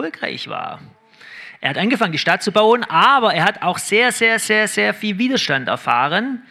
erfolgreich 0.00 0.48
war. 0.48 0.80
Er 1.60 1.70
hat 1.70 1.78
angefangen, 1.78 2.12
die 2.12 2.18
Stadt 2.18 2.42
zu 2.42 2.52
bauen, 2.52 2.84
aber 2.84 3.34
er 3.34 3.44
hat 3.44 3.62
auch 3.62 3.76
sehr, 3.76 4.12
sehr, 4.12 4.38
sehr, 4.38 4.66
sehr 4.66 4.94
viel 4.94 5.18
Widerstand 5.18 5.68
erfahren. 5.68 6.42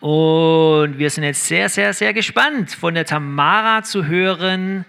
Und 0.00 0.98
wir 0.98 1.08
sind 1.10 1.24
jetzt 1.24 1.46
sehr, 1.46 1.68
sehr, 1.68 1.94
sehr 1.94 2.12
gespannt, 2.12 2.72
von 2.72 2.94
der 2.94 3.04
Tamara 3.04 3.82
zu 3.82 4.06
hören, 4.06 4.84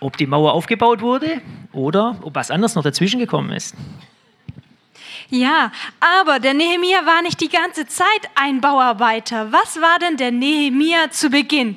ob 0.00 0.16
die 0.16 0.26
Mauer 0.26 0.52
aufgebaut 0.52 1.00
wurde 1.00 1.40
oder 1.72 2.18
ob 2.22 2.34
was 2.34 2.50
anderes 2.50 2.74
noch 2.74 2.82
dazwischen 2.82 3.20
gekommen 3.20 3.52
ist. 3.52 3.76
Ja, 5.30 5.70
aber 6.00 6.40
der 6.40 6.54
Nehemia 6.54 7.06
war 7.06 7.22
nicht 7.22 7.40
die 7.40 7.48
ganze 7.48 7.86
Zeit 7.86 8.08
ein 8.34 8.60
Bauarbeiter. 8.60 9.52
Was 9.52 9.80
war 9.80 9.98
denn 10.00 10.16
der 10.16 10.32
Nehemia 10.32 11.10
zu 11.10 11.30
Beginn? 11.30 11.76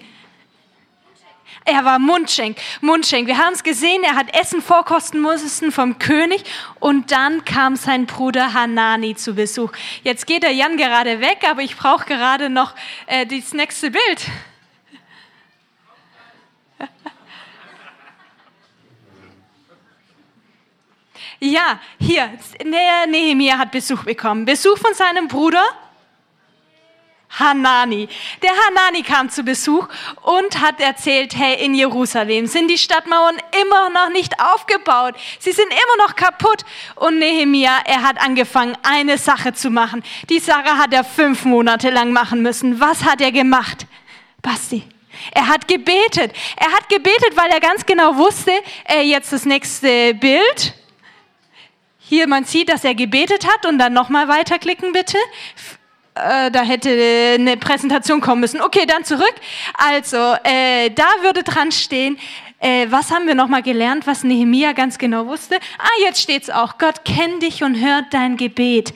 Er 1.69 1.83
war 1.83 1.99
Mundschenk. 1.99 2.57
Mundschenk. 2.79 3.27
Wir 3.27 3.37
haben 3.37 3.51
es 3.51 3.61
gesehen, 3.61 4.01
er 4.03 4.15
hat 4.15 4.33
Essen 4.33 4.61
vorkosten 4.61 5.21
müssen 5.21 5.73
vom 5.73 5.99
König 5.99 6.45
und 6.79 7.11
dann 7.11 7.43
kam 7.43 7.75
sein 7.75 8.05
Bruder 8.05 8.53
Hanani 8.53 9.15
zu 9.15 9.33
Besuch. 9.33 9.73
Jetzt 10.01 10.25
geht 10.27 10.43
der 10.43 10.53
Jan 10.53 10.77
gerade 10.77 11.19
weg, 11.19 11.39
aber 11.45 11.63
ich 11.63 11.75
brauche 11.75 12.05
gerade 12.05 12.49
noch 12.49 12.73
äh, 13.07 13.25
das 13.25 13.51
nächste 13.53 13.91
Bild. 13.91 14.25
Ja, 21.39 21.79
hier, 21.99 22.31
Nehemiah 22.63 23.59
hat 23.59 23.71
Besuch 23.71 24.03
bekommen. 24.03 24.45
Besuch 24.45 24.79
von 24.79 24.95
seinem 24.95 25.27
Bruder 25.27 25.63
Hanani. 27.29 28.07
Der 28.41 28.51
Hanani 28.51 29.03
kam 29.03 29.29
zu 29.29 29.43
Besuch 29.43 29.87
und 30.23 30.61
hat 30.61 30.79
erzählt, 30.79 31.35
hey, 31.35 31.63
in 31.63 31.75
Jerusalem 31.75 32.47
sind 32.47 32.69
die 32.69 32.77
Stadtmauern 32.77 33.37
immer 33.61 33.89
noch 33.89 34.09
nicht 34.09 34.39
aufgebaut. 34.39 35.15
Sie 35.39 35.51
sind 35.51 35.67
immer 35.67 36.05
noch 36.05 36.15
kaputt. 36.15 36.63
Und 36.95 37.19
Nehemia, 37.19 37.79
er 37.85 38.03
hat 38.03 38.19
angefangen, 38.19 38.77
eine 38.83 39.17
Sache 39.17 39.53
zu 39.53 39.69
machen. 39.69 40.03
Die 40.29 40.39
Sache 40.39 40.77
hat 40.77 40.93
er 40.93 41.03
fünf 41.03 41.45
Monate 41.45 41.89
lang 41.89 42.11
machen 42.11 42.41
müssen. 42.41 42.79
Was 42.79 43.03
hat 43.03 43.21
er 43.21 43.31
gemacht? 43.31 43.85
Basti. 44.41 44.83
Er 45.31 45.47
hat 45.47 45.67
gebetet. 45.67 46.33
Er 46.55 46.71
hat 46.71 46.89
gebetet, 46.89 47.35
weil 47.35 47.49
er 47.51 47.59
ganz 47.59 47.85
genau 47.85 48.15
wusste, 48.15 48.51
äh, 48.85 49.01
jetzt 49.01 49.33
das 49.33 49.45
nächste 49.45 50.13
Bild. 50.13 50.73
Hier, 51.99 52.27
man 52.27 52.45
sieht, 52.45 52.69
dass 52.69 52.85
er 52.85 52.95
gebetet 52.95 53.45
hat 53.45 53.65
und 53.65 53.79
dann 53.79 53.93
nochmal 53.93 54.27
weiterklicken, 54.29 54.93
bitte. 54.93 55.17
Äh, 56.17 56.51
da 56.51 56.61
hätte 56.63 56.89
eine 57.35 57.57
Präsentation 57.57 58.21
kommen 58.21 58.41
müssen. 58.41 58.61
Okay, 58.61 58.85
dann 58.87 59.03
zurück. 59.03 59.35
Also, 59.73 60.17
äh, 60.43 60.89
da 60.89 61.07
würde 61.21 61.43
dran 61.43 61.71
stehen, 61.71 62.17
äh, 62.59 62.87
was 62.89 63.11
haben 63.11 63.27
wir 63.27 63.35
nochmal 63.35 63.61
gelernt, 63.61 64.07
was 64.07 64.23
Nehemia 64.23 64.71
ganz 64.73 64.97
genau 64.97 65.27
wusste? 65.27 65.57
Ah, 65.77 66.03
jetzt 66.03 66.21
steht's 66.21 66.49
auch. 66.49 66.77
Gott 66.77 67.05
kennt 67.05 67.43
dich 67.43 67.63
und 67.63 67.75
hört 67.75 68.05
dein 68.11 68.35
Gebet. 68.37 68.93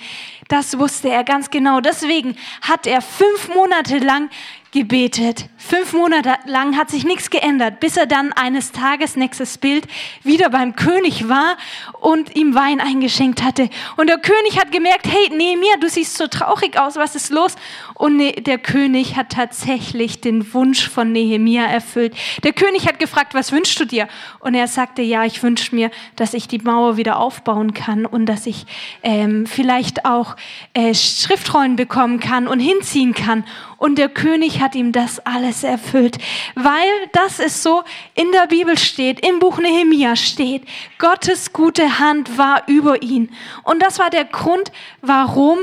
Das 0.47 0.77
wusste 0.77 1.09
er 1.09 1.23
ganz 1.23 1.49
genau. 1.49 1.79
Deswegen 1.79 2.35
hat 2.61 2.87
er 2.87 3.01
fünf 3.01 3.53
Monate 3.53 3.99
lang 3.99 4.29
gebetet. 4.71 5.47
Fünf 5.57 5.93
Monate 5.93 6.33
lang 6.45 6.77
hat 6.77 6.89
sich 6.89 7.03
nichts 7.03 7.29
geändert, 7.29 7.81
bis 7.81 7.97
er 7.97 8.05
dann 8.05 8.31
eines 8.33 8.71
Tages, 8.71 9.17
nächstes 9.17 9.57
Bild, 9.57 9.85
wieder 10.23 10.49
beim 10.49 10.75
König 10.75 11.27
war 11.27 11.57
und 11.99 12.35
ihm 12.35 12.55
Wein 12.55 12.79
eingeschenkt 12.79 13.43
hatte. 13.43 13.69
Und 13.97 14.07
der 14.07 14.17
König 14.17 14.59
hat 14.59 14.71
gemerkt, 14.71 15.07
hey, 15.07 15.29
Nehemiah, 15.35 15.77
du 15.79 15.89
siehst 15.89 16.17
so 16.17 16.27
traurig 16.27 16.79
aus, 16.79 16.95
was 16.95 17.15
ist 17.15 17.31
los? 17.31 17.55
Und 17.95 18.19
der 18.19 18.57
König 18.57 19.17
hat 19.17 19.29
tatsächlich 19.29 20.21
den 20.21 20.53
Wunsch 20.53 20.87
von 20.87 21.11
Nehemia 21.11 21.65
erfüllt. 21.65 22.15
Der 22.43 22.53
König 22.53 22.87
hat 22.87 22.97
gefragt, 22.97 23.33
was 23.33 23.51
wünschst 23.51 23.79
du 23.79 23.85
dir? 23.85 24.07
Und 24.39 24.55
er 24.55 24.67
sagte, 24.67 25.01
ja, 25.01 25.25
ich 25.25 25.43
wünsche 25.43 25.75
mir, 25.75 25.91
dass 26.15 26.33
ich 26.33 26.47
die 26.47 26.59
Mauer 26.59 26.95
wieder 26.95 27.19
aufbauen 27.19 27.73
kann 27.73 28.05
und 28.05 28.25
dass 28.25 28.47
ich 28.47 28.65
ähm, 29.03 29.45
vielleicht 29.45 30.05
auch 30.05 30.37
äh, 30.73 30.95
Schriftrollen 30.95 31.75
bekommen 31.75 32.21
kann 32.21 32.47
und 32.47 32.59
hinziehen 32.59 33.13
kann. 33.13 33.43
Und 33.77 33.97
der 33.97 34.09
König 34.09 34.60
hat 34.61 34.75
ihm 34.75 34.91
das 34.91 35.19
alles 35.25 35.63
erfüllt, 35.63 36.17
weil 36.55 36.87
das 37.11 37.39
ist 37.39 37.63
so 37.63 37.83
in 38.13 38.31
der 38.31 38.47
Bibel 38.47 38.77
steht, 38.77 39.25
im 39.25 39.39
Buch 39.39 39.57
Nehemia 39.57 40.15
steht, 40.15 40.63
Gottes 40.99 41.51
gute 41.51 41.99
Hand 41.99 42.37
war 42.37 42.63
über 42.67 43.01
ihn. 43.01 43.29
Und 43.63 43.81
das 43.81 43.99
war 43.99 44.09
der 44.09 44.25
Grund, 44.25 44.71
warum 45.01 45.59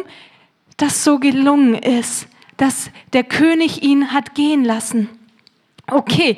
das 0.77 1.05
so 1.05 1.19
gelungen 1.19 1.75
ist, 1.75 2.29
dass 2.57 2.91
der 3.13 3.25
König 3.25 3.83
ihn 3.83 4.13
hat 4.13 4.35
gehen 4.35 4.65
lassen. 4.65 5.09
Okay, 5.91 6.37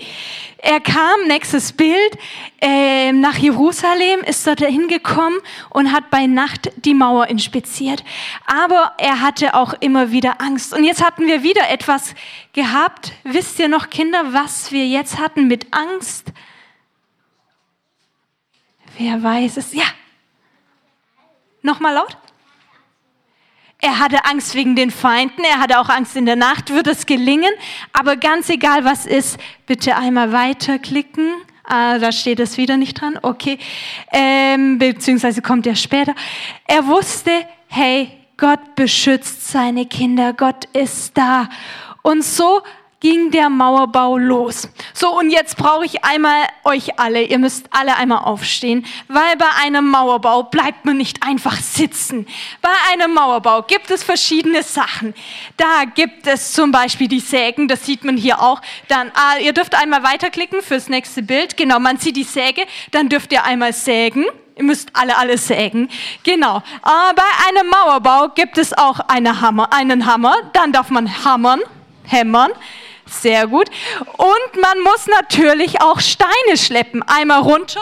er 0.59 0.79
kam, 0.79 1.27
nächstes 1.27 1.73
Bild, 1.73 2.19
äh, 2.61 3.11
nach 3.13 3.37
Jerusalem, 3.37 4.21
ist 4.21 4.47
dort 4.47 4.61
hingekommen 4.61 5.41
und 5.71 5.91
hat 5.93 6.09
bei 6.11 6.27
Nacht 6.27 6.71
die 6.85 6.95
Mauer 6.95 7.27
inspiziert. 7.27 8.05
Aber 8.47 8.93
er 8.99 9.21
hatte 9.21 9.55
auch 9.55 9.75
immer 9.81 10.13
wieder 10.13 10.41
Angst. 10.41 10.73
Und 10.73 10.85
jetzt 10.85 11.05
hatten 11.05 11.27
wir 11.27 11.43
wieder 11.43 11.69
etwas 11.69 12.15
gehabt. 12.53 13.13
Wisst 13.25 13.59
ihr 13.59 13.69
noch, 13.69 13.91
Kinder, 13.91 14.33
was 14.33 14.71
wir 14.71 14.87
jetzt 14.87 15.19
hatten 15.19 15.49
mit 15.49 15.67
Angst? 15.73 16.29
Wer 18.99 19.23
weiß 19.23 19.57
es? 19.57 19.75
Ja. 19.75 19.87
Nochmal 21.63 21.95
laut. 21.95 22.17
Er 23.83 23.99
hatte 23.99 24.25
Angst 24.27 24.55
wegen 24.55 24.77
den 24.77 24.91
Feinden, 24.91 25.43
er 25.43 25.59
hatte 25.59 25.79
auch 25.81 25.89
Angst 25.89 26.15
in 26.17 26.27
der 26.27 26.37
Nacht, 26.37 26.71
wird 26.71 26.87
es 26.87 27.07
gelingen. 27.07 27.53
Aber 27.93 28.17
ganz 28.17 28.49
egal, 28.51 28.85
was 28.85 29.07
ist, 29.07 29.39
bitte 29.67 29.97
einmal 29.97 30.33
weiterklicken. 30.33 31.33
Ah, 31.65 31.99
da 31.99 32.13
steht 32.13 32.41
es 32.41 32.57
wieder 32.57 32.77
nicht 32.77 33.01
dran. 33.01 33.19
Okay. 33.23 33.59
Ähm, 34.13 34.79
beziehungsweise 34.79 35.41
kommt 35.41 35.67
er 35.67 35.77
später. 35.77 36.15
Er 36.67 36.87
wusste, 36.87 37.31
hey, 37.69 38.11
Gott 38.37 38.75
beschützt 38.75 39.49
seine 39.49 39.87
Kinder, 39.87 40.33
Gott 40.33 40.65
ist 40.73 41.17
da. 41.17 41.49
Und 42.03 42.25
so 42.25 42.63
ging 43.01 43.31
der 43.31 43.49
Mauerbau 43.49 44.19
los. 44.19 44.69
So, 44.93 45.19
und 45.19 45.31
jetzt 45.31 45.57
brauche 45.57 45.87
ich 45.87 46.05
einmal 46.05 46.43
euch 46.65 46.99
alle, 46.99 47.23
ihr 47.23 47.39
müsst 47.39 47.67
alle 47.71 47.97
einmal 47.97 48.25
aufstehen, 48.25 48.87
weil 49.09 49.37
bei 49.39 49.49
einem 49.63 49.89
Mauerbau 49.89 50.45
bleibt 50.45 50.85
man 50.85 50.99
nicht 50.99 51.23
einfach 51.23 51.57
sitzen. 51.57 52.27
Bei 52.61 52.69
einem 52.93 53.15
Mauerbau 53.15 53.63
gibt 53.63 53.91
es 53.91 54.05
verschiedene 54.05 54.63
Sachen. 54.63 55.15
Da 55.57 55.85
gibt 55.95 56.27
es 56.27 56.53
zum 56.53 56.73
Beispiel 56.73 57.09
die 57.09 57.21
Sägen, 57.21 57.69
das 57.69 57.87
sieht 57.87 58.05
man 58.05 58.19
hier 58.19 58.43
auch. 58.43 58.61
Dann, 58.89 59.11
ah, 59.15 59.39
ihr 59.39 59.55
dürft 59.55 59.75
einmal 59.75 60.03
weiterklicken 60.03 60.61
fürs 60.61 60.89
nächste 60.91 61.23
Bild. 61.23 61.57
Genau, 61.57 61.81
man 61.81 61.97
sieht 61.97 62.17
die 62.17 62.25
Säge, 62.25 62.67
dann 62.91 63.09
dürft 63.09 63.33
ihr 63.33 63.45
einmal 63.45 63.73
sägen. 63.73 64.27
Ihr 64.57 64.65
müsst 64.65 64.91
alle 64.93 65.17
alles 65.17 65.47
sägen. 65.47 65.89
Genau. 66.23 66.63
Aber 66.83 67.15
bei 67.17 67.49
einem 67.49 67.71
Mauerbau 67.71 68.29
gibt 68.35 68.59
es 68.59 68.77
auch 68.77 69.01
eine 69.09 69.41
Hammer, 69.41 69.73
einen 69.73 70.05
Hammer. 70.05 70.35
Dann 70.53 70.71
darf 70.71 70.91
man 70.91 71.25
hammern, 71.25 71.61
hämmern. 72.05 72.51
Sehr 73.11 73.49
gut. 73.49 73.69
Und 74.17 74.63
man 74.63 74.81
muss 74.83 75.07
natürlich 75.07 75.81
auch 75.81 75.99
Steine 76.01 76.57
schleppen. 76.57 77.03
Einmal 77.03 77.41
runter 77.41 77.81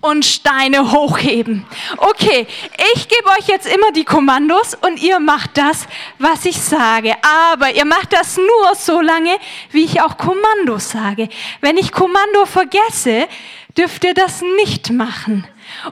und 0.00 0.24
Steine 0.24 0.92
hochheben. 0.92 1.66
Okay, 1.98 2.46
ich 2.94 3.08
gebe 3.08 3.28
euch 3.38 3.48
jetzt 3.48 3.66
immer 3.66 3.92
die 3.92 4.04
Kommandos 4.04 4.74
und 4.74 5.02
ihr 5.02 5.18
macht 5.20 5.58
das, 5.58 5.86
was 6.18 6.44
ich 6.44 6.60
sage. 6.60 7.14
Aber 7.22 7.74
ihr 7.74 7.84
macht 7.84 8.12
das 8.12 8.36
nur 8.36 8.74
so 8.76 9.00
lange, 9.00 9.36
wie 9.72 9.84
ich 9.84 10.00
auch 10.00 10.16
Kommandos 10.16 10.90
sage. 10.90 11.28
Wenn 11.60 11.76
ich 11.76 11.92
Kommando 11.92 12.46
vergesse, 12.46 13.28
dürft 13.76 14.04
ihr 14.04 14.14
das 14.14 14.40
nicht 14.56 14.90
machen. 14.90 15.46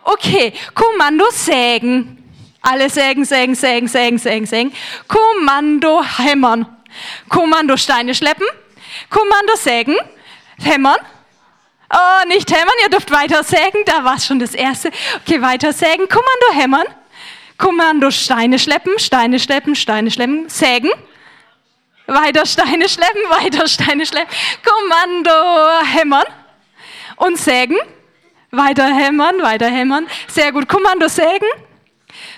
Okay, 0.04 0.52
Kommando 0.74 1.24
sägen. 1.30 2.14
Alle 2.62 2.90
sägen, 2.90 3.24
sägen, 3.24 3.54
sägen, 3.54 3.88
sägen, 3.88 4.18
sägen, 4.18 4.46
sägen. 4.46 4.72
Kommando 5.06 6.02
hämmern. 6.02 6.66
Kommando 7.28 7.76
Steine 7.76 8.14
schleppen. 8.14 8.46
Kommando 9.10 9.56
sägen, 9.56 9.96
hämmern. 10.58 10.98
Oh, 11.92 12.28
nicht 12.28 12.50
hämmern, 12.50 12.74
ihr 12.82 12.90
dürft 12.90 13.10
weiter 13.10 13.42
sägen, 13.42 13.84
da 13.86 14.04
war 14.04 14.16
es 14.16 14.26
schon 14.26 14.38
das 14.38 14.54
erste. 14.54 14.90
Okay, 15.22 15.40
weiter 15.40 15.72
sägen, 15.72 16.08
Kommando 16.08 16.52
hämmern. 16.52 16.86
Kommando 17.56 18.10
Steine 18.10 18.58
schleppen, 18.58 18.98
Steine 18.98 19.40
schleppen, 19.40 19.74
Steine 19.74 20.10
schleppen, 20.10 20.48
sägen. 20.48 20.90
Weiter 22.06 22.46
Steine 22.46 22.88
schleppen, 22.88 23.22
weiter 23.28 23.66
Steine 23.68 24.06
schleppen. 24.06 24.34
Kommando 24.64 25.30
hämmern 25.84 26.26
und 27.16 27.38
sägen. 27.38 27.78
Weiter 28.50 28.86
hämmern, 28.86 29.42
weiter 29.42 29.68
hämmern. 29.68 30.06
Sehr 30.28 30.52
gut. 30.52 30.68
Kommando 30.68 31.08
sägen. 31.08 31.48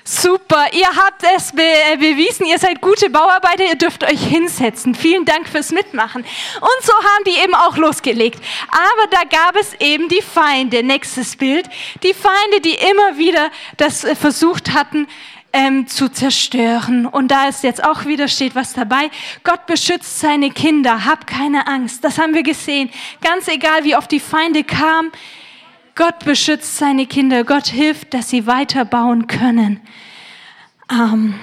Super, 0.05 0.67
ihr 0.73 0.89
habt 0.89 1.23
es 1.37 1.53
be 1.53 1.63
äh, 1.63 1.97
bewiesen, 1.97 2.47
ihr 2.47 2.59
seid 2.59 2.81
gute 2.81 3.11
Bauarbeiter, 3.11 3.65
ihr 3.65 3.77
dürft 3.77 4.03
euch 4.03 4.21
hinsetzen. 4.23 4.95
Vielen 4.95 5.25
Dank 5.25 5.49
fürs 5.49 5.71
Mitmachen. 5.71 6.23
Und 6.23 6.85
so 6.85 6.93
haben 6.93 7.25
die 7.27 7.39
eben 7.43 7.55
auch 7.55 7.77
losgelegt. 7.77 8.43
Aber 8.71 9.07
da 9.11 9.25
gab 9.25 9.57
es 9.57 9.75
eben 9.81 10.09
die 10.09 10.23
Feinde, 10.23 10.83
nächstes 10.83 11.37
Bild, 11.37 11.69
die 12.03 12.15
Feinde, 12.15 12.61
die 12.63 12.75
immer 12.75 13.19
wieder 13.19 13.51
das 13.77 14.05
äh, 14.05 14.15
versucht 14.15 14.73
hatten, 14.73 15.07
ähm, 15.53 15.87
zu 15.87 16.09
zerstören. 16.09 17.07
Und 17.07 17.29
da 17.29 17.49
ist 17.49 17.63
jetzt 17.63 17.83
auch 17.83 18.05
wieder 18.05 18.29
steht 18.29 18.55
was 18.55 18.73
dabei. 18.73 19.11
Gott 19.45 19.67
beschützt 19.67 20.21
seine 20.21 20.51
Kinder, 20.51 21.05
hab 21.05 21.27
keine 21.27 21.67
Angst. 21.67 22.05
Das 22.05 22.19
haben 22.19 22.35
wir 22.35 22.43
gesehen. 22.43 22.91
Ganz 23.21 23.49
egal, 23.49 23.85
wie 23.85 23.97
oft 23.97 24.11
die 24.11 24.21
Feinde 24.21 24.65
kamen, 24.65 25.13
Gott 26.01 26.21
beschützt 26.25 26.79
seine 26.79 27.05
Kinder. 27.05 27.45
Gott 27.45 27.67
hilft, 27.67 28.15
dass 28.15 28.31
sie 28.31 28.47
weiterbauen 28.47 29.27
können. 29.27 29.83
Ähm, 30.91 31.35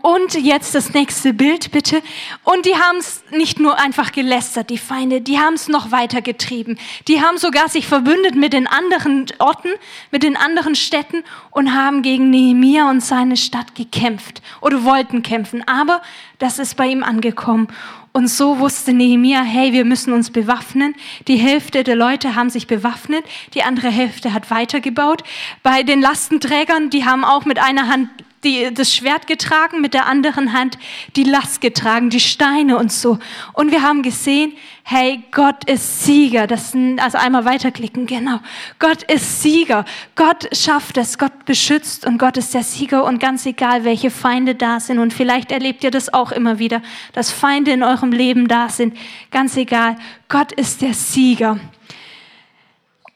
und 0.00 0.32
jetzt 0.34 0.74
das 0.74 0.94
nächste 0.94 1.34
Bild, 1.34 1.70
bitte. 1.70 2.00
Und 2.44 2.64
die 2.64 2.76
haben 2.76 2.96
es 2.96 3.22
nicht 3.30 3.60
nur 3.60 3.78
einfach 3.78 4.12
gelästert, 4.12 4.70
die 4.70 4.78
Feinde, 4.78 5.20
die 5.20 5.38
haben 5.38 5.52
es 5.52 5.68
noch 5.68 5.92
weiter 5.92 6.22
getrieben. 6.22 6.78
Die 7.08 7.20
haben 7.20 7.36
sogar 7.36 7.68
sich 7.68 7.86
verbündet 7.86 8.36
mit 8.36 8.54
den 8.54 8.66
anderen 8.66 9.26
Orten, 9.38 9.68
mit 10.10 10.22
den 10.22 10.38
anderen 10.38 10.74
Städten 10.74 11.22
und 11.50 11.74
haben 11.74 12.00
gegen 12.00 12.30
Nehemia 12.30 12.88
und 12.88 13.02
seine 13.02 13.36
Stadt 13.36 13.74
gekämpft 13.74 14.40
oder 14.62 14.82
wollten 14.82 15.22
kämpfen. 15.22 15.62
Aber 15.68 16.00
das 16.38 16.58
ist 16.58 16.78
bei 16.78 16.86
ihm 16.86 17.02
angekommen. 17.02 17.68
Und 18.12 18.28
so 18.28 18.58
wusste 18.58 18.92
Nehemia, 18.92 19.42
hey, 19.42 19.72
wir 19.72 19.84
müssen 19.84 20.12
uns 20.12 20.30
bewaffnen. 20.30 20.94
Die 21.28 21.36
Hälfte 21.36 21.84
der 21.84 21.96
Leute 21.96 22.34
haben 22.34 22.50
sich 22.50 22.66
bewaffnet, 22.66 23.24
die 23.54 23.62
andere 23.62 23.88
Hälfte 23.88 24.32
hat 24.32 24.50
weitergebaut. 24.50 25.22
Bei 25.62 25.82
den 25.82 26.00
Lastenträgern, 26.00 26.90
die 26.90 27.04
haben 27.04 27.24
auch 27.24 27.44
mit 27.44 27.58
einer 27.58 27.88
Hand 27.88 28.08
die, 28.44 28.72
das 28.72 28.94
Schwert 28.94 29.26
getragen, 29.26 29.80
mit 29.80 29.94
der 29.94 30.06
anderen 30.06 30.52
Hand 30.52 30.78
die 31.16 31.24
Last 31.24 31.60
getragen, 31.60 32.10
die 32.10 32.20
Steine 32.20 32.78
und 32.78 32.92
so. 32.92 33.18
Und 33.52 33.72
wir 33.72 33.82
haben 33.82 34.02
gesehen, 34.02 34.52
hey, 34.84 35.22
Gott 35.32 35.64
ist 35.64 36.04
Sieger. 36.04 36.46
Das, 36.46 36.74
also 36.98 37.18
einmal 37.18 37.44
weiterklicken, 37.44 38.06
genau. 38.06 38.40
Gott 38.78 39.02
ist 39.02 39.42
Sieger. 39.42 39.84
Gott 40.14 40.48
schafft 40.56 40.96
es, 40.96 41.18
Gott 41.18 41.44
beschützt 41.44 42.06
und 42.06 42.18
Gott 42.18 42.36
ist 42.36 42.54
der 42.54 42.62
Sieger 42.62 43.04
und 43.04 43.20
ganz 43.20 43.44
egal, 43.44 43.84
welche 43.84 44.10
Feinde 44.10 44.54
da 44.54 44.80
sind. 44.80 44.98
Und 44.98 45.12
vielleicht 45.12 45.52
erlebt 45.52 45.84
ihr 45.84 45.90
das 45.90 46.12
auch 46.12 46.32
immer 46.32 46.58
wieder, 46.58 46.80
dass 47.12 47.30
Feinde 47.30 47.72
in 47.72 47.82
eurem 47.82 48.12
Leben 48.12 48.48
da 48.48 48.68
sind. 48.68 48.96
Ganz 49.30 49.56
egal, 49.56 49.96
Gott 50.28 50.52
ist 50.52 50.80
der 50.80 50.94
Sieger. 50.94 51.58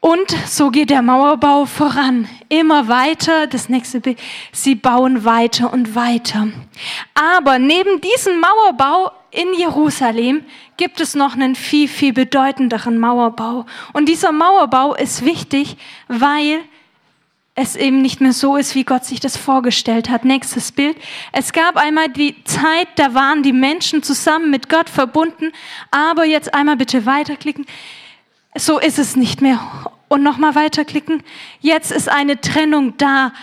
Und 0.03 0.35
so 0.47 0.69
geht 0.69 0.89
der 0.89 1.01
Mauerbau 1.01 1.63
voran. 1.63 2.27
Immer 2.49 2.89
weiter, 2.89 3.47
das 3.47 3.69
nächste 3.69 4.01
Bild, 4.01 4.19
sie 4.51 4.75
bauen 4.75 5.23
weiter 5.23 5.71
und 5.71 5.95
weiter. 5.95 6.49
Aber 7.13 7.57
neben 7.57 8.01
diesem 8.01 8.41
Mauerbau 8.41 9.13
in 9.31 9.53
Jerusalem 9.57 10.43
gibt 10.75 10.99
es 10.99 11.15
noch 11.15 11.35
einen 11.35 11.55
viel, 11.55 11.87
viel 11.87 12.11
bedeutenderen 12.11 12.97
Mauerbau. 12.97 13.65
Und 13.93 14.09
dieser 14.09 14.33
Mauerbau 14.33 14.93
ist 14.93 15.23
wichtig, 15.23 15.77
weil 16.09 16.59
es 17.55 17.77
eben 17.77 18.01
nicht 18.01 18.19
mehr 18.19 18.33
so 18.33 18.57
ist, 18.57 18.75
wie 18.75 18.83
Gott 18.83 19.05
sich 19.05 19.21
das 19.21 19.37
vorgestellt 19.37 20.09
hat. 20.09 20.25
Nächstes 20.25 20.73
Bild. 20.73 20.97
Es 21.31 21.53
gab 21.53 21.77
einmal 21.77 22.09
die 22.09 22.43
Zeit, 22.43 22.89
da 22.97 23.13
waren 23.13 23.41
die 23.41 23.53
Menschen 23.53 24.03
zusammen 24.03 24.51
mit 24.51 24.67
Gott 24.67 24.89
verbunden, 24.89 25.53
aber 25.91 26.25
jetzt 26.25 26.53
einmal 26.53 26.75
bitte 26.75 27.05
weiterklicken. 27.05 27.65
So 28.55 28.79
ist 28.79 28.99
es 28.99 29.15
nicht 29.15 29.41
mehr. 29.41 29.59
Und 30.07 30.21
nochmal 30.23 30.55
weiterklicken. 30.55 31.23
Jetzt 31.59 31.91
ist 31.91 32.09
eine 32.09 32.39
Trennung 32.39 32.97
da. 32.97 33.33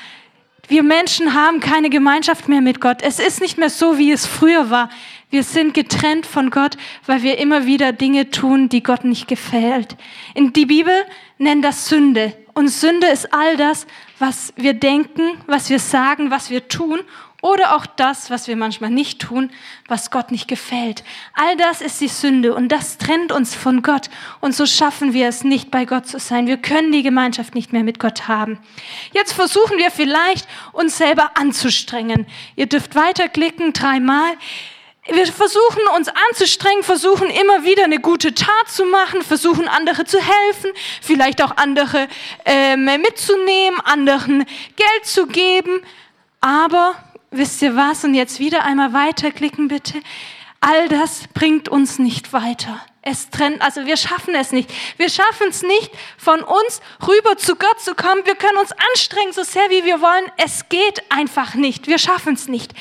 Wir 0.68 0.84
Menschen 0.84 1.34
haben 1.34 1.58
keine 1.58 1.90
Gemeinschaft 1.90 2.48
mehr 2.48 2.60
mit 2.60 2.80
Gott. 2.80 3.02
Es 3.02 3.18
ist 3.18 3.40
nicht 3.40 3.58
mehr 3.58 3.70
so, 3.70 3.98
wie 3.98 4.12
es 4.12 4.24
früher 4.24 4.70
war. 4.70 4.88
Wir 5.28 5.42
sind 5.42 5.74
getrennt 5.74 6.26
von 6.26 6.50
Gott, 6.50 6.76
weil 7.06 7.22
wir 7.22 7.38
immer 7.38 7.66
wieder 7.66 7.92
Dinge 7.92 8.30
tun, 8.30 8.68
die 8.68 8.82
Gott 8.82 9.04
nicht 9.04 9.26
gefällt. 9.26 9.96
In 10.34 10.52
die 10.52 10.66
Bibel 10.66 10.94
nennt 11.38 11.64
das 11.64 11.88
Sünde. 11.88 12.36
Und 12.54 12.68
Sünde 12.68 13.08
ist 13.08 13.32
all 13.32 13.56
das, 13.56 13.86
was 14.20 14.52
wir 14.56 14.74
denken, 14.74 15.22
was 15.46 15.70
wir 15.70 15.78
sagen, 15.78 16.30
was 16.30 16.50
wir 16.50 16.68
tun 16.68 17.00
oder 17.42 17.74
auch 17.74 17.86
das, 17.86 18.30
was 18.30 18.48
wir 18.48 18.56
manchmal 18.56 18.90
nicht 18.90 19.20
tun, 19.20 19.50
was 19.88 20.10
Gott 20.10 20.30
nicht 20.30 20.48
gefällt. 20.48 21.04
All 21.34 21.56
das 21.56 21.80
ist 21.80 22.00
die 22.00 22.08
Sünde 22.08 22.54
und 22.54 22.68
das 22.68 22.98
trennt 22.98 23.32
uns 23.32 23.54
von 23.54 23.82
Gott. 23.82 24.10
Und 24.40 24.54
so 24.54 24.66
schaffen 24.66 25.12
wir 25.12 25.28
es 25.28 25.44
nicht, 25.44 25.70
bei 25.70 25.84
Gott 25.84 26.06
zu 26.06 26.18
sein. 26.18 26.46
Wir 26.46 26.58
können 26.58 26.92
die 26.92 27.02
Gemeinschaft 27.02 27.54
nicht 27.54 27.72
mehr 27.72 27.84
mit 27.84 27.98
Gott 27.98 28.28
haben. 28.28 28.58
Jetzt 29.12 29.32
versuchen 29.32 29.78
wir 29.78 29.90
vielleicht, 29.90 30.46
uns 30.72 30.98
selber 30.98 31.32
anzustrengen. 31.34 32.26
Ihr 32.56 32.66
dürft 32.66 32.94
weiterklicken, 32.94 33.72
dreimal. 33.72 34.32
Wir 35.06 35.26
versuchen 35.26 35.80
uns 35.96 36.08
anzustrengen, 36.08 36.82
versuchen 36.82 37.30
immer 37.30 37.64
wieder 37.64 37.84
eine 37.84 38.00
gute 38.00 38.34
Tat 38.34 38.68
zu 38.68 38.84
machen, 38.84 39.22
versuchen 39.22 39.66
andere 39.66 40.04
zu 40.04 40.18
helfen, 40.18 40.70
vielleicht 41.00 41.42
auch 41.42 41.56
andere 41.56 42.06
äh, 42.44 42.76
mitzunehmen, 42.76 43.80
anderen 43.80 44.44
Geld 44.76 45.04
zu 45.04 45.26
geben. 45.26 45.80
Aber 46.40 46.94
wisst 47.30 47.62
ihr 47.62 47.76
was? 47.76 48.04
Und 48.04 48.14
jetzt 48.14 48.38
wieder 48.40 48.64
einmal 48.64 48.92
weiterklicken 48.92 49.68
bitte. 49.68 50.00
All 50.60 50.88
das 50.88 51.22
bringt 51.32 51.68
uns 51.68 51.98
nicht 51.98 52.32
weiter. 52.32 52.84
Es 53.02 53.30
trennt, 53.30 53.62
also 53.62 53.86
wir 53.86 53.96
schaffen 53.96 54.34
es 54.34 54.52
nicht. 54.52 54.70
Wir 54.98 55.08
schaffen 55.08 55.48
es 55.48 55.62
nicht, 55.62 55.90
von 56.18 56.42
uns 56.42 56.82
rüber 57.06 57.38
zu 57.38 57.56
Gott 57.56 57.80
zu 57.80 57.94
kommen. 57.94 58.26
Wir 58.26 58.34
können 58.34 58.58
uns 58.58 58.72
anstrengen, 58.72 59.32
so 59.32 59.42
sehr 59.42 59.70
wie 59.70 59.86
wir 59.86 60.02
wollen. 60.02 60.30
Es 60.36 60.68
geht 60.68 61.02
einfach 61.10 61.54
nicht. 61.54 61.86
Wir 61.86 61.98
schaffen 61.98 62.34
es 62.34 62.46
nicht. 62.46 62.74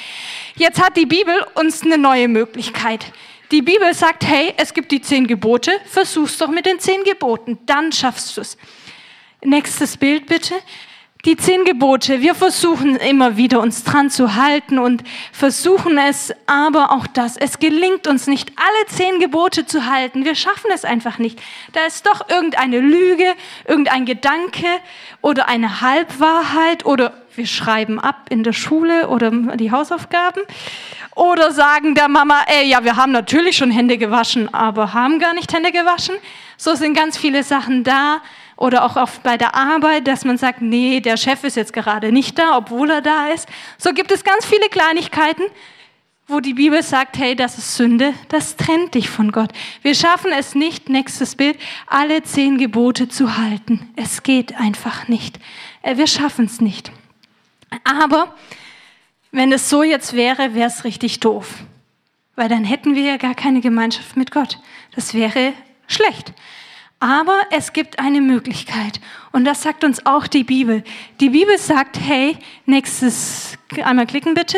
Jetzt 0.58 0.82
hat 0.84 0.98
die 0.98 1.06
Bibel 1.06 1.36
uns 1.56 1.84
eine 1.84 1.98
neue 1.98 2.28
Möglichkeit. 2.28 3.06
Die 3.52 3.62
Bibel 3.62 3.94
sagt, 3.94 4.26
hey, 4.26 4.54
es 4.58 4.74
gibt 4.74 4.92
die 4.92 5.02
zehn 5.02 5.26
Gebote, 5.26 5.72
versuch's 5.86 6.38
doch 6.38 6.50
mit 6.50 6.66
den 6.66 6.80
zehn 6.80 7.04
Geboten, 7.04 7.58
dann 7.66 7.92
schaffst 7.92 8.38
du 8.38 8.42
es. 8.42 8.58
Nächstes 9.42 9.98
Bild 9.98 10.28
bitte 10.28 10.54
die 11.26 11.36
zehn 11.36 11.66
Gebote, 11.66 12.22
wir 12.22 12.34
versuchen 12.34 12.96
immer 12.96 13.36
wieder 13.36 13.60
uns 13.60 13.84
dran 13.84 14.10
zu 14.10 14.36
halten 14.36 14.80
und 14.80 15.04
versuchen 15.34 15.98
es, 15.98 16.34
aber 16.46 16.92
auch 16.92 17.08
das, 17.08 17.36
es 17.36 17.60
gelingt 17.60 18.08
uns 18.08 18.26
nicht, 18.28 18.54
alle 18.56 18.88
zehn 18.88 19.20
Gebote 19.20 19.66
zu 19.66 19.86
halten. 19.86 20.24
Wir 20.24 20.36
schaffen 20.36 20.72
es 20.74 20.86
einfach 20.86 21.18
nicht. 21.18 21.42
Da 21.74 21.82
ist 21.86 22.06
doch 22.06 22.30
irgendeine 22.30 22.80
Lüge, 22.80 23.34
irgendein 23.68 24.06
Gedanke 24.06 24.66
oder 25.22 25.50
eine 25.50 25.82
Halbwahrheit 25.82 26.86
oder 26.86 27.12
wir 27.36 27.48
schreiben 27.48 28.00
ab 28.00 28.28
in 28.30 28.44
der 28.44 28.54
Schule 28.54 29.10
oder 29.10 29.30
die 29.32 29.72
Hausaufgaben 29.72 30.42
oder 31.16 31.52
sagen 31.52 31.96
der 31.96 32.08
Mama, 32.08 32.44
ey, 32.48 32.70
ja, 32.70 32.86
wir 32.86 32.96
haben 32.96 33.12
natürlich 33.12 33.58
schon 33.58 33.72
Hände 33.72 33.98
gewaschen, 33.98 34.54
aber 34.54 34.94
haben 34.94 35.20
gar 35.20 35.34
nicht 35.34 35.54
Hände 35.54 35.74
gewaschen. 35.74 36.16
So 36.56 36.76
sind 36.76 36.94
ganz 36.94 37.18
viele 37.18 37.44
Sachen 37.44 37.84
da 37.84 38.22
oder 38.60 38.84
auch 38.84 38.98
oft 38.98 39.24
bei 39.24 39.38
der 39.38 39.56
Arbeit, 39.56 40.06
dass 40.08 40.26
man 40.26 40.38
sagt, 40.38 40.62
nee, 40.62 41.00
der 41.00 41.16
Chef 41.16 41.46
ist 41.46 41.56
jetzt 41.56 41.72
gerade 41.72 42.12
nicht 42.12 42.38
da, 42.38 42.58
obwohl 42.58 42.90
er 42.90 43.02
da 43.02 43.28
ist. 43.28 43.48
So 43.78 43.94
gibt 43.94 44.12
es 44.12 44.26
ganz 44.26 44.46
viele 44.46 44.68
Kleinigkeiten, 44.68 45.44
wo 46.28 46.42
die 46.42 46.54
Bibel 46.54 46.84
sagt, 46.84 47.18
hey, 47.18 47.38
das 47.38 47.58
ist 47.58 47.78
Sünde, 47.78 48.14
das 48.28 48.58
trennt 48.58 48.96
dich 48.96 49.10
von 49.10 49.32
Gott. 49.32 49.52
Wir 49.82 49.96
schaffen 49.96 50.32
es 50.38 50.56
nicht, 50.56 50.90
nächstes 50.90 51.38
Bild, 51.38 51.58
alle 51.88 52.22
zehn 52.22 52.58
Gebote 52.58 53.08
zu 53.08 53.38
halten. 53.38 53.90
Es 53.96 54.24
geht 54.24 54.58
einfach 54.58 55.08
nicht. 55.08 55.40
Äh, 55.82 55.96
wir 55.96 56.08
schaffen 56.08 56.46
es 56.46 56.60
nicht. 56.60 56.92
Aber 57.86 58.36
wenn 59.32 59.54
es 59.54 59.70
so 59.70 59.84
jetzt 59.84 60.14
wäre, 60.14 60.54
wäre 60.54 60.68
es 60.68 60.84
richtig 60.84 61.22
doof. 61.22 61.48
Weil 62.36 62.50
dann 62.50 62.66
hätten 62.66 62.94
wir 62.94 63.04
ja 63.04 63.18
gar 63.18 63.36
keine 63.36 63.62
Gemeinschaft 63.62 64.18
mit 64.18 64.32
Gott. 64.32 64.60
Das 64.96 65.14
wäre 65.14 65.54
schlecht. 65.88 66.34
Aber 67.00 67.44
es 67.50 67.72
gibt 67.72 68.00
eine 68.00 68.20
Möglichkeit. 68.20 69.00
Und 69.32 69.46
das 69.46 69.62
sagt 69.62 69.86
uns 69.86 70.06
auch 70.06 70.28
die 70.28 70.44
Bibel. 70.44 70.84
Die 71.22 71.30
Bibel 71.30 71.58
sagt, 71.58 71.98
hey, 71.98 72.38
nächstes, 72.66 73.58
einmal 73.82 74.06
klicken 74.06 74.34
bitte. 74.34 74.58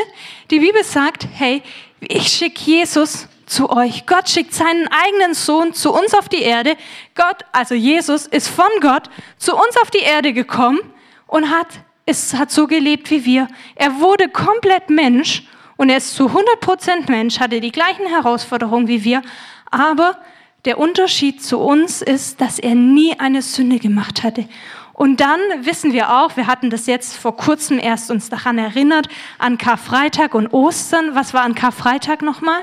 Die 0.50 0.60
Bibel 0.60 0.84
sagt, 0.84 1.28
hey, 1.34 1.62
ich 2.00 2.30
schicke 2.30 2.60
Jesus 2.62 3.28
zu 3.46 3.70
euch. 3.70 4.08
Gott 4.08 4.28
schickt 4.28 4.56
seinen 4.56 4.88
eigenen 4.88 5.36
Sohn 5.36 5.74
zu 5.74 5.94
uns 5.94 6.16
auf 6.16 6.30
die 6.30 6.42
Erde. 6.42 6.78
Gott, 7.14 7.44
also 7.52 7.76
Jesus, 7.76 8.26
ist 8.26 8.48
von 8.48 8.70
Gott 8.80 9.10
zu 9.38 9.54
uns 9.54 9.78
auf 9.82 9.92
die 9.92 10.00
Erde 10.00 10.34
gekommen 10.34 10.80
und 11.28 11.52
hat, 11.52 11.68
es 12.06 12.34
hat 12.34 12.50
so 12.50 12.66
gelebt 12.66 13.12
wie 13.12 13.24
wir. 13.24 13.48
Er 13.76 14.00
wurde 14.00 14.30
komplett 14.30 14.90
Mensch 14.90 15.44
und 15.78 15.90
er 15.90 15.98
ist 15.98 16.16
zu 16.16 16.28
100% 16.28 17.10
Mensch, 17.10 17.40
hatte 17.40 17.62
die 17.62 17.72
gleichen 17.72 18.08
Herausforderungen 18.08 18.88
wie 18.88 19.04
wir, 19.04 19.22
aber 19.70 20.18
der 20.66 20.78
Unterschied 20.78 21.44
zu 21.44 21.60
uns 21.60 22.02
ist, 22.02 22.42
dass 22.42 22.60
er 22.60 22.76
nie 22.76 23.20
eine 23.20 23.42
Sünde 23.42 23.80
gemacht 23.80 24.24
hatte. 24.24 24.48
Und 24.94 25.20
dann 25.20 25.40
wissen 25.62 25.94
wir 25.94 26.14
auch, 26.14 26.38
wir 26.38 26.46
hatten 26.46 26.70
das 26.70 26.86
jetzt 26.86 27.18
vor 27.18 27.36
kurzem 27.36 27.80
erst 27.80 28.12
uns 28.12 28.30
daran 28.30 28.60
erinnert, 28.60 29.08
an 29.40 29.58
Karfreitag 29.58 30.36
und 30.36 30.54
Ostern. 30.54 31.16
Was 31.16 31.34
war 31.34 31.42
an 31.42 31.56
Karfreitag 31.56 32.22
nochmal? 32.22 32.62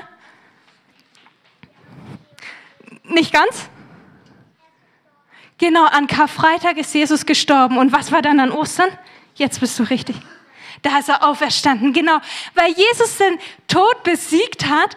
Nicht 3.03 3.33
ganz? 3.33 3.69
Genau, 5.57 5.85
an 5.85 6.07
Karfreitag 6.07 6.77
ist 6.77 6.93
Jesus 6.93 7.25
gestorben. 7.25 7.77
Und 7.77 7.91
was 7.91 8.13
war 8.13 8.21
dann 8.21 8.39
an 8.39 8.51
Ostern? 8.51 8.89
Jetzt 9.35 9.59
bist 9.59 9.77
du 9.77 9.83
richtig. 9.83 10.15
Da 10.81 10.99
ist 10.99 11.09
er 11.09 11.27
auferstanden. 11.27 11.91
Genau, 11.91 12.19
weil 12.55 12.71
Jesus 12.71 13.17
den 13.17 13.37
Tod 13.67 14.03
besiegt 14.03 14.65
hat, 14.65 14.95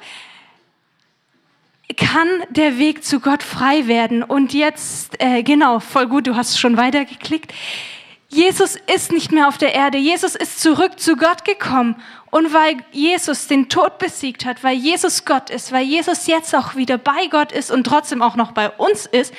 kann 1.95 2.29
der 2.51 2.79
Weg 2.79 3.05
zu 3.05 3.21
Gott 3.21 3.43
frei 3.43 3.87
werden. 3.87 4.23
Und 4.23 4.55
jetzt, 4.55 5.21
äh, 5.21 5.43
genau, 5.43 5.81
voll 5.81 6.07
gut, 6.07 6.27
du 6.27 6.37
hast 6.37 6.59
schon 6.59 6.77
weitergeklickt. 6.77 7.53
Jesus 8.29 8.77
ist 8.93 9.13
nicht 9.13 9.31
mehr 9.31 9.47
auf 9.47 9.59
der 9.59 9.75
Erde. 9.75 9.99
Jesus 9.99 10.35
ist 10.35 10.61
zurück 10.61 10.99
zu 10.99 11.17
Gott 11.17 11.45
gekommen. 11.45 11.97
Und 12.31 12.55
weil 12.55 12.79
Jesus 12.91 13.47
den 13.47 13.69
Tod 13.69 13.99
besiegt 13.99 14.47
hat, 14.47 14.65
weil 14.65 14.75
Jesus 14.75 15.27
Gott 15.27 15.51
ist, 15.51 15.71
weil 15.71 15.85
Jesus 15.85 16.27
jetzt 16.27 16.55
auch 16.55 16.75
wieder 16.75 16.97
bei 16.97 17.27
Gott 17.31 17.53
ist 17.53 17.71
und 17.71 17.85
trotzdem 17.85 18.23
auch 18.23 18.37
noch 18.37 18.53
bei 18.53 18.71
uns 18.71 19.05
ist, 19.05 19.35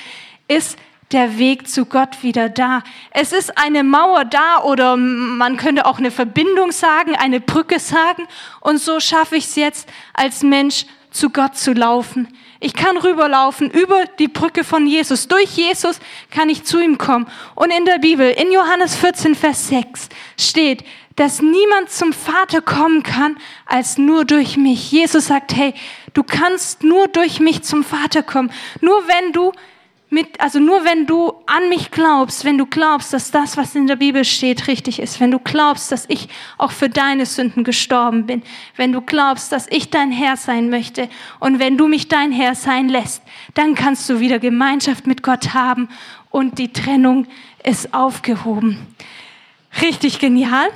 ist 0.48 0.78
der 1.12 1.40
Weg 1.40 1.68
zu 1.68 1.86
Gott 1.86 2.22
wieder 2.22 2.50
da. 2.50 2.84
Es 3.10 3.32
ist 3.32 3.58
eine 3.58 3.84
Mauer 3.84 4.26
da 4.26 4.62
oder 4.64 4.96
man 4.98 5.58
könnte 5.58 5.86
auch 5.86 5.98
eine 5.98 6.12
Verbindung 6.12 6.72
sagen, 6.72 7.16
eine 7.16 7.40
Brücke 7.40 7.80
sagen. 7.80 8.28
Und 8.60 8.80
so 8.80 9.00
schaffe 9.00 9.38
ich 9.38 9.46
es 9.46 9.56
jetzt 9.56 9.90
als 10.14 10.44
Mensch 10.44 10.86
zu 11.13 11.29
Gott 11.29 11.55
zu 11.55 11.74
laufen. 11.74 12.27
Ich 12.60 12.74
kann 12.74 12.98
rüberlaufen 12.98 13.70
über 13.70 14.05
die 14.20 14.27
Brücke 14.27 14.63
von 14.63 14.88
Jesus. 14.88 15.27
Durch 15.27 15.51
Jesus 15.55 16.00
kann 16.32 16.50
ich 16.50 16.63
zu 16.63 16.79
ihm 16.79 16.98
kommen. 16.98 17.27
Und 17.55 17.72
in 17.72 17.86
der 17.86 18.00
Bibel, 18.00 18.29
in 18.32 18.51
Johannes 18.51 18.96
14, 18.96 19.36
Vers 19.36 19.67
6 19.67 20.10
steht, 20.38 20.84
dass 21.15 21.41
niemand 21.41 21.91
zum 21.91 22.13
Vater 22.13 22.62
kommen 22.62 23.03
kann, 23.03 23.38
als 23.65 23.98
nur 23.98 24.25
durch 24.25 24.58
mich. 24.58 24.91
Jesus 24.91 25.27
sagt, 25.27 25.55
hey, 25.55 25.74
du 26.13 26.24
kannst 26.24 26.84
nur 26.84 27.08
durch 27.08 27.39
mich 27.39 27.63
zum 27.63 27.84
Vater 27.84 28.24
kommen. 28.24 28.51
Nur 28.82 29.08
wenn 29.08 29.32
du 29.34 29.51
mit, 30.10 30.40
also 30.40 30.60
nur 30.60 30.86
wenn 30.86 31.08
du 31.08 31.34
an 31.48 31.70
mich 31.70 31.90
glaubst, 31.90 32.46
wenn 32.46 32.58
du 32.58 32.68
glaubst, 32.68 33.14
dass 33.14 33.32
das, 33.32 33.58
was 33.58 33.74
in 33.74 33.88
der 33.88 33.96
Bibel 33.96 34.24
steht, 34.24 34.68
richtig 34.68 35.00
ist, 35.00 35.20
wenn 35.20 35.32
du 35.32 35.40
glaubst, 35.40 35.92
dass 35.92 36.06
ich 36.08 36.30
auch 36.58 36.72
für 36.72 36.88
deine 36.88 37.26
Sünden 37.26 37.64
gestorben 37.64 38.28
bin, 38.28 38.44
wenn 38.76 38.92
du 38.92 39.02
glaubst, 39.02 39.52
dass 39.52 39.68
ich 39.70 39.90
dein 39.90 40.12
Herr 40.12 40.38
sein 40.38 40.70
möchte 40.70 41.10
und 41.40 41.58
wenn 41.58 41.78
du 41.78 41.88
mich 41.88 42.10
dein 42.10 42.32
Herr 42.32 42.54
sein 42.54 42.90
lässt, 42.90 43.24
dann 43.56 43.74
kannst 43.74 44.08
du 44.08 44.20
wieder 44.20 44.38
Gemeinschaft 44.38 45.08
mit 45.08 45.24
Gott 45.24 45.56
haben 45.56 45.90
und 46.30 46.60
die 46.60 46.72
Trennung 46.72 47.28
ist 47.64 47.94
aufgehoben. 47.94 48.86
Richtig 49.82 50.20
genial. 50.20 50.70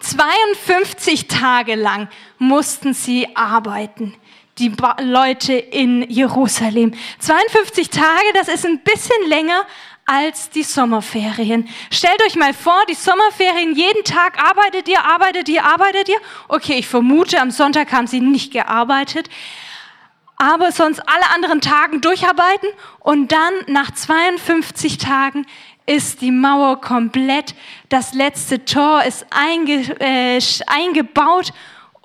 52 0.00 1.28
Tage 1.28 1.76
lang 1.76 2.08
mussten 2.38 2.92
sie 2.92 3.36
arbeiten, 3.36 4.14
die 4.58 4.74
Leute 5.02 5.52
in 5.52 6.08
Jerusalem. 6.10 6.94
52 7.18 7.90
Tage, 7.90 8.32
das 8.34 8.48
ist 8.48 8.64
ein 8.64 8.80
bisschen 8.80 9.28
länger 9.28 9.66
als 10.06 10.50
die 10.50 10.62
Sommerferien. 10.62 11.68
Stellt 11.90 12.22
euch 12.24 12.36
mal 12.36 12.54
vor, 12.54 12.80
die 12.88 12.94
Sommerferien, 12.94 13.74
jeden 13.74 14.04
Tag 14.04 14.42
arbeitet 14.42 14.88
ihr, 14.88 15.04
arbeitet 15.04 15.48
ihr, 15.48 15.64
arbeitet 15.64 16.08
ihr. 16.08 16.18
Okay, 16.48 16.78
ich 16.78 16.86
vermute, 16.86 17.40
am 17.40 17.50
Sonntag 17.50 17.92
haben 17.92 18.06
sie 18.06 18.20
nicht 18.20 18.52
gearbeitet, 18.52 19.28
aber 20.36 20.70
sonst 20.70 21.00
alle 21.00 21.34
anderen 21.34 21.60
Tagen 21.60 22.00
durcharbeiten 22.00 22.68
und 23.00 23.32
dann 23.32 23.52
nach 23.66 23.90
52 23.90 24.98
Tagen 24.98 25.44
ist 25.86 26.20
die 26.20 26.32
Mauer 26.32 26.80
komplett, 26.80 27.54
das 27.88 28.14
letzte 28.14 28.64
Tor 28.64 29.02
ist 29.02 29.26
einge, 29.30 29.80
äh, 30.00 30.40
eingebaut 30.66 31.52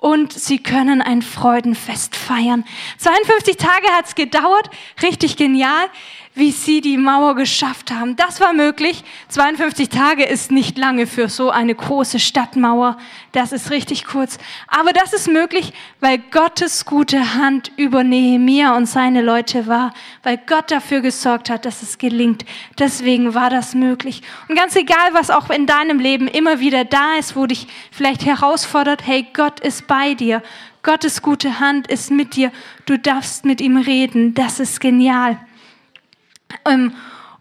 und 0.02 0.32
sie 0.32 0.58
können 0.58 1.00
ein 1.00 1.22
Freudenfest 1.22 2.16
feiern. 2.16 2.64
52 2.98 3.56
Tage 3.56 3.86
hat 3.96 4.06
es 4.06 4.14
gedauert, 4.16 4.68
richtig 5.00 5.36
genial 5.36 5.86
wie 6.34 6.50
sie 6.50 6.80
die 6.80 6.96
Mauer 6.96 7.34
geschafft 7.34 7.90
haben. 7.90 8.16
Das 8.16 8.40
war 8.40 8.54
möglich. 8.54 9.04
52 9.28 9.90
Tage 9.90 10.24
ist 10.24 10.50
nicht 10.50 10.78
lange 10.78 11.06
für 11.06 11.28
so 11.28 11.50
eine 11.50 11.74
große 11.74 12.18
Stadtmauer. 12.18 12.96
Das 13.32 13.52
ist 13.52 13.70
richtig 13.70 14.06
kurz. 14.06 14.38
Aber 14.66 14.94
das 14.94 15.12
ist 15.12 15.28
möglich, 15.28 15.74
weil 16.00 16.18
Gottes 16.30 16.86
gute 16.86 17.34
Hand 17.34 17.70
über 17.76 18.02
Nehemia 18.02 18.74
und 18.74 18.86
seine 18.86 19.20
Leute 19.20 19.66
war, 19.66 19.92
weil 20.22 20.38
Gott 20.38 20.70
dafür 20.70 21.02
gesorgt 21.02 21.50
hat, 21.50 21.66
dass 21.66 21.82
es 21.82 21.98
gelingt. 21.98 22.46
Deswegen 22.78 23.34
war 23.34 23.50
das 23.50 23.74
möglich. 23.74 24.22
Und 24.48 24.56
ganz 24.56 24.74
egal, 24.74 25.12
was 25.12 25.28
auch 25.28 25.50
in 25.50 25.66
deinem 25.66 25.98
Leben 25.98 26.28
immer 26.28 26.60
wieder 26.60 26.86
da 26.86 27.16
ist, 27.18 27.36
wo 27.36 27.44
dich 27.44 27.66
vielleicht 27.90 28.24
herausfordert, 28.24 29.06
hey, 29.06 29.26
Gott 29.34 29.60
ist 29.60 29.86
bei 29.86 30.14
dir. 30.14 30.42
Gottes 30.82 31.20
gute 31.20 31.60
Hand 31.60 31.88
ist 31.88 32.10
mit 32.10 32.36
dir. 32.36 32.50
Du 32.86 32.98
darfst 32.98 33.44
mit 33.44 33.60
ihm 33.60 33.76
reden. 33.76 34.32
Das 34.34 34.60
ist 34.60 34.80
genial. 34.80 35.38
Ähm, 36.64 36.92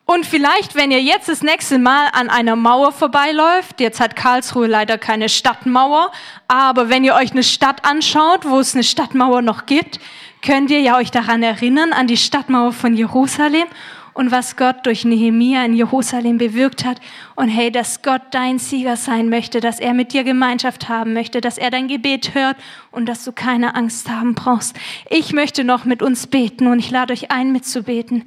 und 0.06 0.26
vielleicht, 0.26 0.76
wenn 0.76 0.92
ihr 0.92 1.02
jetzt 1.02 1.30
das 1.30 1.42
nächste 1.42 1.80
Mal 1.80 2.08
an 2.12 2.30
einer 2.30 2.58
Mauer 2.58 2.92
vorbeiläuft, 2.92 3.80
jetzt 3.80 4.02
hat 4.02 4.16
Karlsruhe 4.16 4.68
leider 4.68 4.98
keine 4.98 5.30
Stadtmauer, 5.30 6.12
aber 6.50 6.90
wenn 6.90 7.06
ihr 7.06 7.16
euch 7.16 7.32
eine 7.32 7.44
Stadt 7.44 7.86
anschaut, 7.86 8.44
wo 8.44 8.60
es 8.60 8.74
eine 8.74 8.84
Stadtmauer 8.84 9.42
noch 9.42 9.66
gibt, 9.66 10.00
könnt 10.42 10.70
ihr 10.70 10.82
ja 10.82 10.98
euch 10.98 11.12
daran 11.12 11.44
erinnern, 11.44 11.94
an 11.94 12.08
die 12.08 12.18
Stadtmauer 12.18 12.74
von 12.74 12.96
Jerusalem 12.96 13.68
und 14.14 14.32
was 14.32 14.58
Gott 14.58 14.86
durch 14.86 15.06
Nehemia 15.06 15.64
in 15.64 15.74
Jerusalem 15.74 16.38
bewirkt 16.38 16.84
hat. 16.84 17.00
Und 17.36 17.48
hey, 17.48 17.72
dass 17.72 18.02
Gott 18.02 18.22
dein 18.32 18.60
Sieger 18.60 18.98
sein 18.98 19.30
möchte, 19.30 19.62
dass 19.62 19.80
er 19.80 19.94
mit 19.94 20.14
dir 20.14 20.24
Gemeinschaft 20.24 20.90
haben 20.90 21.14
möchte, 21.14 21.40
dass 21.40 21.58
er 21.58 21.72
dein 21.72 21.88
Gebet 21.88 22.36
hört 22.36 22.58
und 22.92 23.08
dass 23.08 23.24
du 23.24 23.32
keine 23.32 23.76
Angst 23.76 24.10
haben 24.10 24.36
brauchst. 24.36 24.78
Ich 25.10 25.32
möchte 25.32 25.64
noch 25.64 25.86
mit 25.86 26.02
uns 26.02 26.28
beten 26.28 26.68
und 26.68 26.80
ich 26.80 26.92
lade 26.92 27.14
euch 27.14 27.32
ein, 27.32 27.52
mitzubeten. 27.52 28.26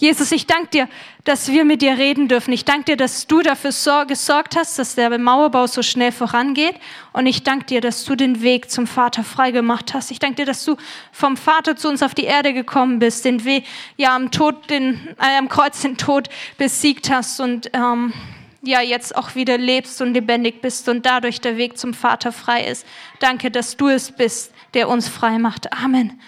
Jesus, 0.00 0.32
ich 0.32 0.46
danke 0.46 0.70
dir, 0.70 0.88
dass 1.24 1.48
wir 1.48 1.66
mit 1.66 1.82
dir 1.82 1.98
reden 1.98 2.26
dürfen. 2.26 2.54
Ich 2.54 2.64
danke 2.64 2.84
dir, 2.84 2.96
dass 2.96 3.26
du 3.26 3.42
dafür 3.42 4.06
gesorgt 4.06 4.56
hast, 4.56 4.78
dass 4.78 4.94
der 4.94 5.18
Mauerbau 5.18 5.66
so 5.66 5.82
schnell 5.82 6.10
vorangeht. 6.10 6.74
Und 7.12 7.26
ich 7.26 7.42
danke 7.42 7.66
dir, 7.66 7.82
dass 7.82 8.06
du 8.06 8.16
den 8.16 8.40
Weg 8.40 8.70
zum 8.70 8.86
Vater 8.86 9.22
freigemacht 9.22 9.92
hast. 9.92 10.10
Ich 10.10 10.18
danke 10.18 10.36
dir, 10.36 10.46
dass 10.46 10.64
du 10.64 10.78
vom 11.12 11.36
Vater 11.36 11.76
zu 11.76 11.90
uns 11.90 12.02
auf 12.02 12.14
die 12.14 12.24
Erde 12.24 12.54
gekommen 12.54 12.98
bist, 12.98 13.26
den 13.26 13.44
Weg, 13.44 13.66
ja, 13.98 14.16
am 14.16 14.30
Tod, 14.30 14.70
den, 14.70 15.06
äh, 15.18 15.36
am 15.36 15.50
Kreuz 15.50 15.82
den 15.82 15.98
Tod 15.98 16.30
besiegt 16.56 17.10
hast 17.10 17.38
und 17.38 17.70
ähm, 17.74 18.14
ja, 18.62 18.80
jetzt 18.80 19.14
auch 19.14 19.34
wieder 19.34 19.58
lebst 19.58 20.00
und 20.00 20.14
lebendig 20.14 20.62
bist 20.62 20.88
und 20.88 21.04
dadurch 21.04 21.42
der 21.42 21.58
Weg 21.58 21.76
zum 21.76 21.92
Vater 21.92 22.32
frei 22.32 22.64
ist. 22.64 22.86
Danke, 23.18 23.50
dass 23.50 23.76
du 23.76 23.88
es 23.88 24.12
bist, 24.12 24.54
der 24.72 24.88
uns 24.88 25.08
frei 25.08 25.38
macht. 25.38 25.74
Amen. 25.74 26.18